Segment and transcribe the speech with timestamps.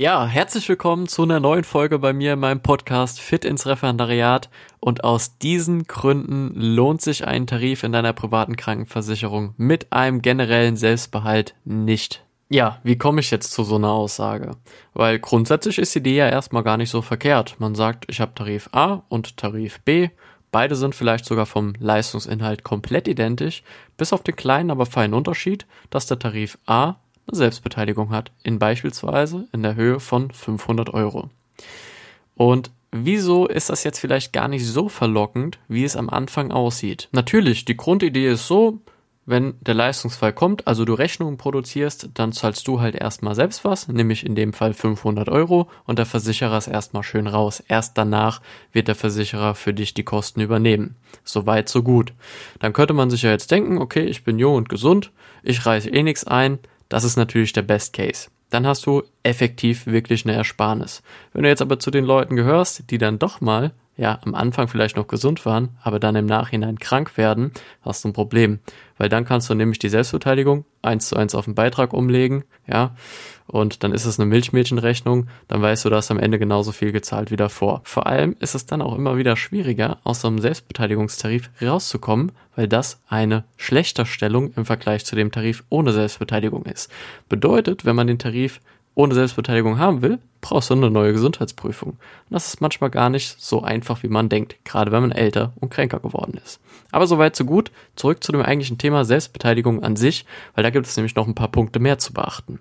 [0.00, 4.48] Ja, herzlich willkommen zu einer neuen Folge bei mir in meinem Podcast Fit ins Referendariat.
[4.80, 10.76] Und aus diesen Gründen lohnt sich ein Tarif in deiner privaten Krankenversicherung mit einem generellen
[10.76, 12.24] Selbstbehalt nicht.
[12.48, 14.52] Ja, wie komme ich jetzt zu so einer Aussage?
[14.94, 17.56] Weil grundsätzlich ist die Idee ja erstmal gar nicht so verkehrt.
[17.58, 20.08] Man sagt, ich habe Tarif A und Tarif B.
[20.50, 23.62] Beide sind vielleicht sogar vom Leistungsinhalt komplett identisch,
[23.98, 26.96] bis auf den kleinen, aber feinen Unterschied, dass der Tarif A
[27.32, 31.30] Selbstbeteiligung hat, in beispielsweise in der Höhe von 500 Euro.
[32.34, 37.08] Und wieso ist das jetzt vielleicht gar nicht so verlockend, wie es am Anfang aussieht?
[37.12, 38.80] Natürlich, die Grundidee ist so,
[39.26, 43.86] wenn der Leistungsfall kommt, also du Rechnungen produzierst, dann zahlst du halt erstmal selbst was,
[43.86, 47.62] nämlich in dem Fall 500 Euro und der Versicherer ist erstmal schön raus.
[47.68, 48.40] Erst danach
[48.72, 50.96] wird der Versicherer für dich die Kosten übernehmen.
[51.22, 52.12] So weit, so gut.
[52.58, 55.12] Dann könnte man sich ja jetzt denken, okay, ich bin jung und gesund,
[55.44, 56.58] ich reiße eh nichts ein,
[56.90, 58.28] das ist natürlich der Best Case.
[58.50, 61.02] Dann hast du effektiv wirklich eine Ersparnis.
[61.32, 64.66] Wenn du jetzt aber zu den Leuten gehörst, die dann doch mal, ja, am Anfang
[64.66, 68.58] vielleicht noch gesund waren, aber dann im Nachhinein krank werden, hast du ein Problem.
[68.96, 72.94] Weil dann kannst du nämlich die Selbstbeteiligung eins zu eins auf den Beitrag umlegen, ja,
[73.46, 77.30] und dann ist es eine Milchmädchenrechnung, dann weißt du, hast am Ende genauso viel gezahlt
[77.30, 77.82] wie davor.
[77.84, 82.68] Vor allem ist es dann auch immer wieder schwieriger, aus so einem Selbstbeteiligungstarif rauszukommen, weil
[82.68, 86.90] das eine Schlechterstellung im Vergleich zu dem Tarif ohne Selbstbeteiligung ist.
[87.28, 88.62] Bedeutet, wenn man den Tarif
[89.00, 91.92] ohne Selbstbeteiligung haben will, brauchst du eine neue Gesundheitsprüfung.
[91.92, 91.98] Und
[92.28, 95.70] das ist manchmal gar nicht so einfach, wie man denkt, gerade wenn man älter und
[95.70, 96.60] kränker geworden ist.
[96.92, 97.70] Aber soweit so gut.
[97.96, 101.34] Zurück zu dem eigentlichen Thema Selbstbeteiligung an sich, weil da gibt es nämlich noch ein
[101.34, 102.58] paar Punkte mehr zu beachten.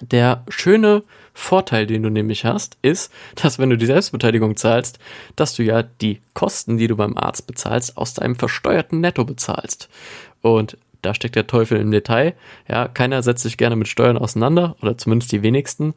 [0.00, 4.98] Der schöne Vorteil, den du nämlich hast, ist, dass wenn du die Selbstbeteiligung zahlst,
[5.36, 9.88] dass du ja die Kosten, die du beim Arzt bezahlst, aus deinem versteuerten Netto bezahlst.
[10.42, 12.34] Und da steckt der Teufel im Detail.
[12.68, 15.94] Ja, keiner setzt sich gerne mit Steuern auseinander, oder zumindest die wenigsten.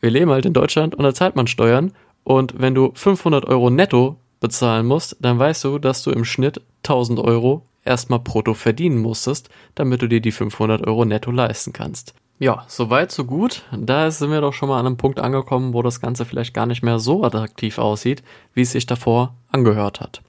[0.00, 1.92] Wir leben halt in Deutschland und da zahlt man Steuern.
[2.24, 6.60] Und wenn du 500 Euro netto bezahlen musst, dann weißt du, dass du im Schnitt
[6.82, 12.14] 1000 Euro erstmal brutto verdienen musstest, damit du dir die 500 Euro netto leisten kannst.
[12.38, 13.62] Ja, soweit, so gut.
[13.72, 16.66] Da sind wir doch schon mal an einem Punkt angekommen, wo das Ganze vielleicht gar
[16.66, 18.22] nicht mehr so attraktiv aussieht,
[18.54, 20.20] wie es sich davor angehört hat.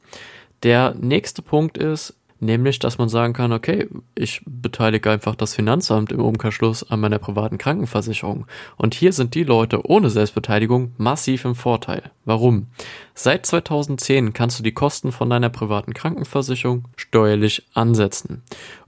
[0.63, 6.11] Der nächste Punkt ist, nämlich, dass man sagen kann, okay, ich beteilige einfach das Finanzamt
[6.11, 8.45] im Umkehrschluss an meiner privaten Krankenversicherung.
[8.77, 12.11] Und hier sind die Leute ohne Selbstbeteiligung massiv im Vorteil.
[12.25, 12.67] Warum?
[13.13, 18.43] Seit 2010 kannst du die Kosten von deiner privaten Krankenversicherung steuerlich ansetzen.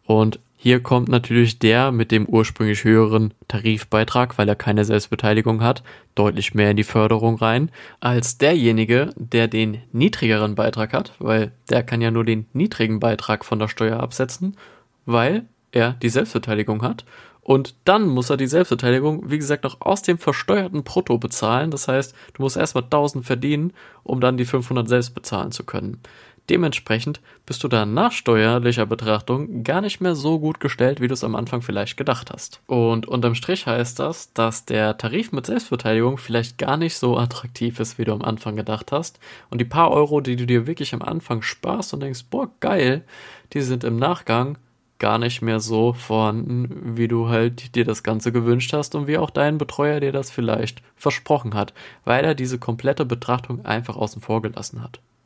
[0.05, 5.83] Und hier kommt natürlich der mit dem ursprünglich höheren Tarifbeitrag, weil er keine Selbstbeteiligung hat,
[6.15, 7.69] deutlich mehr in die Förderung rein,
[7.99, 13.45] als derjenige, der den niedrigeren Beitrag hat, weil der kann ja nur den niedrigen Beitrag
[13.45, 14.57] von der Steuer absetzen,
[15.05, 17.05] weil er die Selbstbeteiligung hat.
[17.41, 21.69] Und dann muss er die Selbstbeteiligung, wie gesagt, noch aus dem versteuerten Brutto bezahlen.
[21.69, 26.01] Das heißt, du musst erstmal 1000 verdienen, um dann die 500 selbst bezahlen zu können.
[26.49, 31.13] Dementsprechend bist du da nach steuerlicher Betrachtung gar nicht mehr so gut gestellt, wie du
[31.13, 32.61] es am Anfang vielleicht gedacht hast.
[32.67, 37.81] Und unterm Strich heißt das, dass der Tarif mit Selbstbeteiligung vielleicht gar nicht so attraktiv
[37.81, 39.19] ist, wie du am Anfang gedacht hast.
[39.49, 43.03] Und die paar Euro, die du dir wirklich am Anfang sparst und denkst, boah, geil,
[43.51, 44.57] die sind im Nachgang
[44.99, 49.17] gar nicht mehr so vorhanden, wie du halt dir das Ganze gewünscht hast und wie
[49.17, 51.73] auch dein Betreuer dir das vielleicht versprochen hat,
[52.05, 54.99] weil er diese komplette Betrachtung einfach außen vor gelassen hat.